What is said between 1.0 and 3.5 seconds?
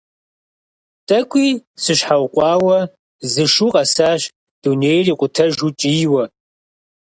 ТӀэкӀуи сыщхьэукъуауэ, зы